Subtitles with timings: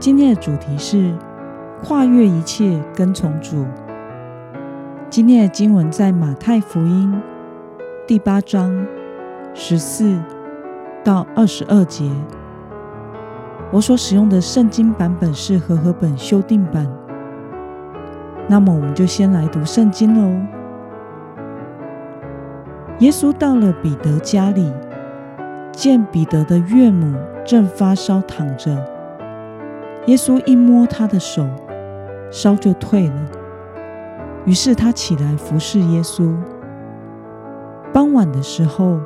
[0.00, 1.12] 今天的主题是
[1.82, 3.66] 跨越一切跟从主。
[5.10, 7.20] 今天的经文在马太福音
[8.06, 8.86] 第八章
[9.54, 10.16] 十四
[11.02, 12.08] 到二十二节。
[13.72, 16.86] 我所使用的圣经版本是和合本修订版。
[18.46, 20.40] 那么，我们就先来读圣经喽。
[23.00, 24.72] 耶稣到了彼得家里，
[25.72, 28.97] 见彼得的岳母正发烧躺着。
[30.08, 31.46] 耶稣一摸他的手，
[32.30, 33.26] 烧就退了。
[34.46, 36.34] 于是他起来服侍耶稣。
[37.92, 38.98] 傍晚的时候，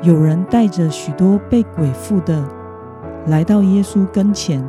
[0.00, 2.42] 有人带着许多被鬼附的
[3.26, 4.66] 来到耶稣跟前，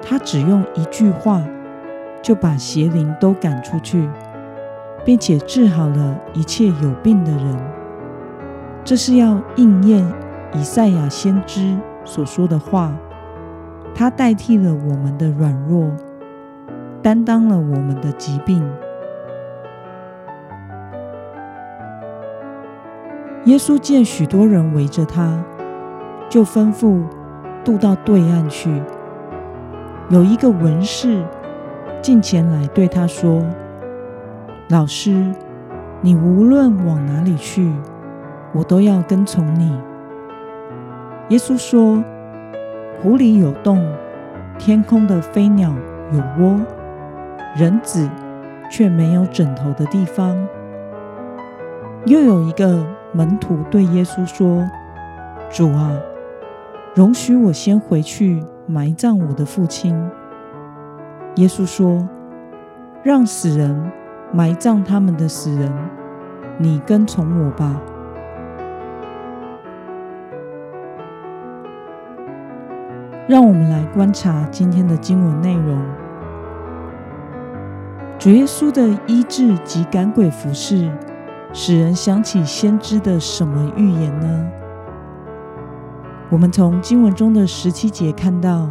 [0.00, 1.42] 他只用一句话
[2.22, 4.08] 就把邪灵都赶出去，
[5.04, 7.58] 并且治好了一切有病的人。
[8.82, 10.02] 这是要应验
[10.54, 12.90] 以赛亚先知所说的话。
[13.94, 15.90] 他代替了我们的软弱，
[17.02, 18.62] 担当了我们的疾病。
[23.44, 25.44] 耶稣见许多人围着他，
[26.28, 27.02] 就吩咐
[27.64, 28.82] 渡到对岸去。
[30.08, 31.22] 有一个文士
[32.00, 33.42] 进前来对他说
[34.70, 35.32] ：“老师，
[36.00, 37.72] 你无论往哪里去，
[38.52, 39.76] 我都要跟从你。”
[41.28, 42.02] 耶稣说。
[43.02, 43.84] 湖里有洞，
[44.60, 45.74] 天空的飞鸟
[46.12, 46.60] 有窝，
[47.56, 48.08] 人子
[48.70, 50.36] 却没有枕头的地方。
[52.06, 54.64] 又有一个门徒对耶稣说
[55.50, 55.90] ：“主啊，
[56.94, 60.00] 容许我先回去埋葬我的父亲。”
[61.34, 62.08] 耶稣说
[63.02, 63.90] ：“让死人
[64.32, 65.72] 埋葬他们的死人，
[66.56, 67.80] 你跟从我吧。”
[73.28, 75.80] 让我们来观察今天的经文内容。
[78.18, 80.90] 主耶稣的医治及赶鬼服饰，
[81.52, 84.50] 使人想起先知的什么预言呢？
[86.30, 88.70] 我们从经文中的十七节看到，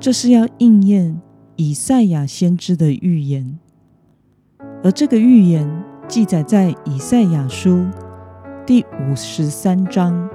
[0.00, 1.20] 这是要应验
[1.56, 3.58] 以赛亚先知的预言，
[4.82, 5.68] 而这个预言
[6.06, 7.86] 记载在以赛亚书
[8.64, 10.28] 第五十三章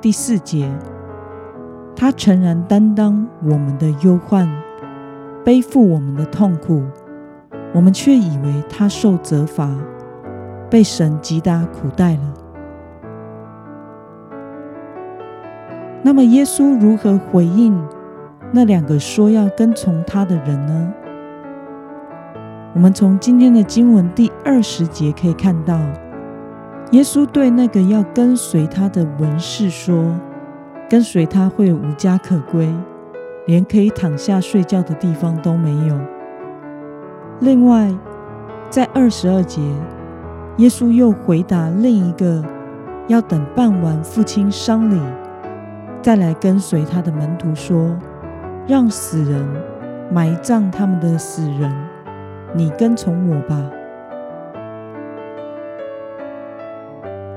[0.00, 0.70] 第四节。
[1.94, 4.48] 他诚然担当我们的忧患，
[5.44, 6.82] 背负我们的痛苦，
[7.74, 9.68] 我们却以为他受责罚，
[10.70, 12.34] 被神击打苦待了。
[16.02, 17.78] 那么，耶稣如何回应
[18.50, 20.92] 那两个说要跟从他的人呢？
[22.74, 25.78] 我们从今天的经文第二十节可以看到，
[26.92, 30.18] 耶稣对那个要跟随他的文士说。
[30.90, 32.68] 跟随他会无家可归，
[33.46, 35.96] 连可以躺下睡觉的地方都没有。
[37.38, 37.94] 另外，
[38.68, 39.62] 在二十二节，
[40.56, 42.44] 耶稣又回答另一个
[43.06, 45.00] 要等办完父亲丧礼
[46.02, 47.96] 再来跟随他的门徒说
[48.66, 49.46] ：“让死人
[50.10, 51.72] 埋葬他们的死人，
[52.52, 53.56] 你跟从我吧。”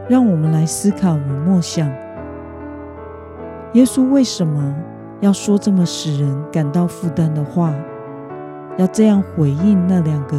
[0.10, 1.88] 让我们来思考与默想。
[3.74, 4.76] 耶稣为什么
[5.20, 7.74] 要说这么使人感到负担的话？
[8.78, 10.38] 要这样回应那两个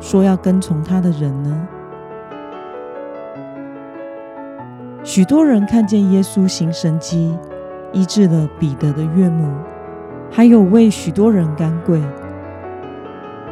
[0.00, 1.68] 说要跟从他的人呢？
[5.04, 7.36] 许多人看见耶稣行神迹，
[7.92, 9.48] 医治了彼得的岳母，
[10.28, 12.02] 还有为许多人赶鬼。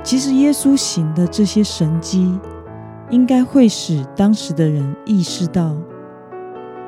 [0.03, 2.39] 其实，耶稣行的这些神迹，
[3.11, 5.77] 应该会使当时的人意识到，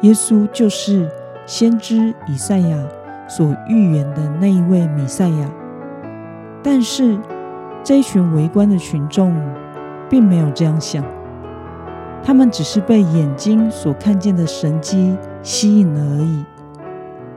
[0.01, 1.09] 耶稣就是。
[1.51, 2.79] 先知以赛亚
[3.29, 5.51] 所预言的那一位弥赛亚，
[6.63, 7.19] 但是
[7.83, 9.35] 这一群围观的群众
[10.09, 11.05] 并没有这样想，
[12.23, 16.45] 他们只是被眼睛所看见的神迹吸引了而已。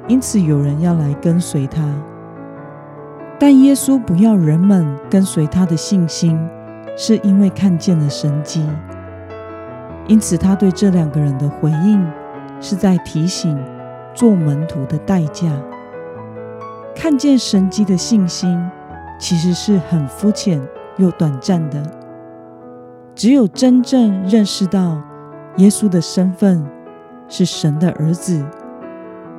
[0.07, 1.81] 因此，有人要来跟随他，
[3.39, 6.39] 但耶稣不要人们跟随他的信心，
[6.95, 8.63] 是因为看见了神迹。
[10.05, 12.07] 因此，他对这两个人的回应
[12.61, 13.57] 是在提醒。
[14.13, 15.51] 做门徒的代价。
[16.95, 18.59] 看见神迹的信心，
[19.19, 20.61] 其实是很肤浅
[20.97, 21.81] 又短暂的。
[23.15, 25.01] 只有真正认识到
[25.57, 26.65] 耶稣的身份
[27.27, 28.43] 是神的儿子，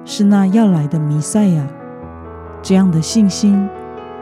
[0.04, 1.66] 是那要来的弥赛亚，
[2.62, 3.68] 这样的信心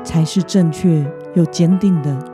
[0.02, 2.31] 才是正确又坚定的。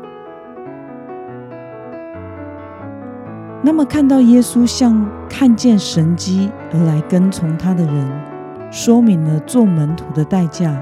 [3.61, 8.23] 那么，看到耶稣向看见神迹而来跟从他的人，
[8.71, 10.81] 说明了做门徒的代价。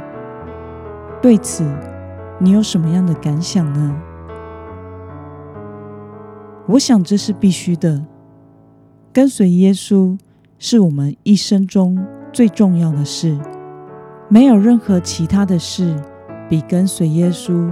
[1.22, 1.64] 对此，
[2.38, 3.96] 你有什么样的感想呢？
[6.66, 8.04] 我想这是必须的。
[9.12, 10.18] 跟随耶稣
[10.58, 11.98] 是我们一生中
[12.30, 13.38] 最重要的事，
[14.28, 15.96] 没有任何其他的事
[16.50, 17.70] 比跟随耶稣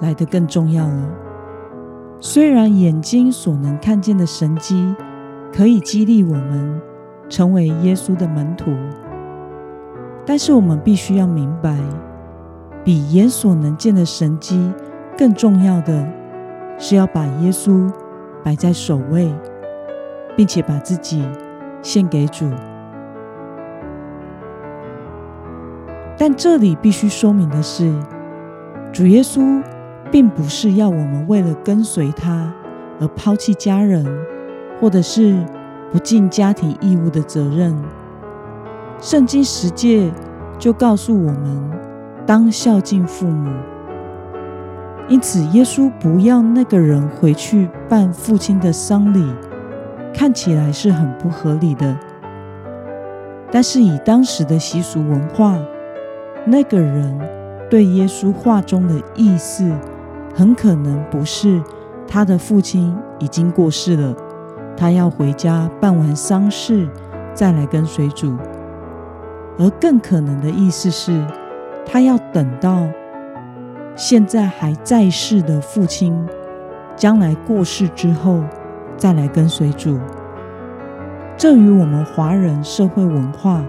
[0.00, 1.27] 来得更重要了。
[2.20, 4.94] 虽然眼睛所能看见的神迹
[5.52, 6.80] 可以激励我们
[7.28, 8.72] 成为耶稣的门徒，
[10.26, 11.76] 但是我们必须要明白，
[12.84, 14.72] 比眼所能见的神迹
[15.16, 16.06] 更重要的
[16.78, 17.90] 是要把耶稣。
[18.44, 19.30] 摆在首位，
[20.36, 21.22] 并且把自己
[21.82, 22.48] 献给主。
[26.16, 27.92] 但这里必须说明的是，
[28.90, 29.60] 主耶稣
[30.10, 32.52] 并不是要我们为了跟随他
[33.00, 34.06] 而抛弃家人，
[34.80, 35.36] 或者是
[35.92, 37.76] 不尽家庭义务的责任。
[39.00, 40.10] 圣经十诫
[40.58, 41.70] 就告诉我们，
[42.26, 43.50] 当孝敬父母。
[45.08, 49.24] 因此，耶稣不要那个人回去办父亲的丧礼，
[50.12, 51.96] 看起来是很不合理的。
[53.50, 55.58] 但是，以当时的习俗文化，
[56.44, 57.18] 那个人
[57.70, 59.70] 对耶稣话中的意思，
[60.34, 61.62] 很可能不是
[62.06, 64.14] 他的父亲已经过世了，
[64.76, 66.88] 他要回家办完丧事
[67.34, 68.36] 再来跟随主，
[69.58, 71.24] 而更可能的意思是，
[71.84, 72.86] 他要等到。
[73.96, 76.24] 现在还在世的父亲，
[76.94, 78.44] 将来过世之后
[78.96, 79.98] 再来跟随主，
[81.36, 83.64] 这与我们华人社会文化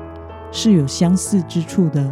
[0.51, 2.07] 是有相似之处的。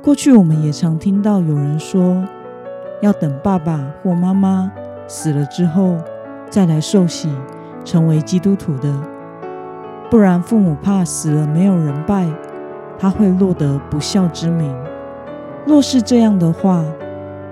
[0.00, 2.22] 过去我们也常听到有人说，
[3.04, 4.72] 要等爸爸或妈妈
[5.06, 5.98] 死了之后
[6.48, 7.30] 再来受洗，
[7.84, 8.90] 成为基督徒的，
[10.10, 12.26] 不然父母怕死了没有人拜，
[12.98, 14.74] 他会落得不孝之名。
[15.66, 16.82] 若是这样的话，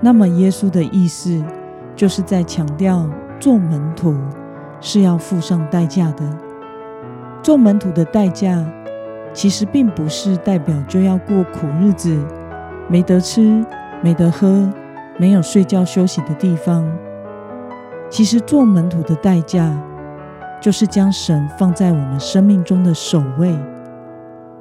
[0.01, 1.43] 那么耶稣的意思
[1.95, 3.07] 就是在强调，
[3.39, 4.17] 做门徒
[4.81, 6.23] 是要付上代价的。
[7.43, 8.65] 做门徒的代价，
[9.33, 12.17] 其实并不是代表就要过苦日子，
[12.87, 13.63] 没得吃、
[14.01, 14.67] 没得喝、
[15.17, 16.85] 没有睡觉休息的地方。
[18.09, 19.75] 其实做门徒的代价，
[20.61, 23.57] 就是将神放在我们生命中的首位，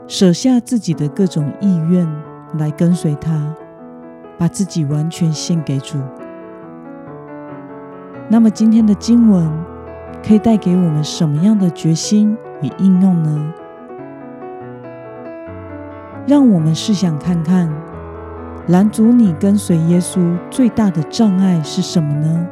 [0.06, 2.06] 舍下自己的各种意愿。
[2.58, 3.56] 来跟随他，
[4.36, 5.96] 把自己完全献给主。
[8.28, 9.50] 那么今天的经文
[10.22, 13.54] 可以带给我们什么样的决心与应用呢？
[16.26, 17.72] 让我们试想看看，
[18.68, 22.46] 拦阻你跟随耶稣最大的障碍是什么呢？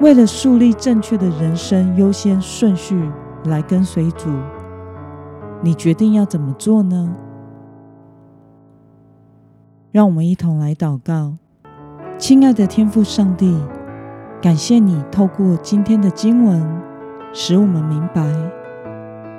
[0.00, 3.08] 为了树立正确的人生优先顺序
[3.44, 4.28] 来跟随主，
[5.62, 7.14] 你决定要怎么做呢？
[9.92, 11.34] 让我们一同来祷告，
[12.18, 13.56] 亲爱的天父上帝，
[14.42, 16.60] 感谢你透过今天的经文，
[17.32, 18.26] 使我们明白，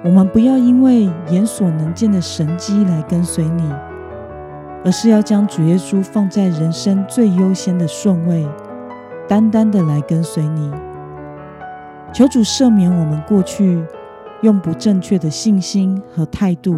[0.05, 3.69] 我们不要因为眼所能见的神迹来跟随你，
[4.85, 8.47] 而是要将主耶稣放在人生最优先的顺位，
[9.27, 10.71] 单单的来跟随你。
[12.13, 13.83] 求主赦免我们过去
[14.41, 16.77] 用不正确的信心和态度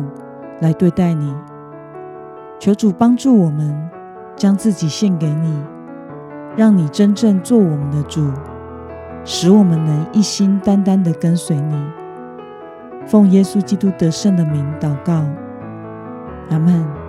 [0.62, 1.36] 来对待你。
[2.58, 3.90] 求主帮助我们，
[4.38, 5.62] 将自己献给你，
[6.56, 8.32] 让你真正做我们的主，
[9.26, 11.76] 使我们能一心单单的跟随你。
[13.06, 15.26] 奉耶稣基督得胜的名祷告，
[16.50, 17.07] 阿门。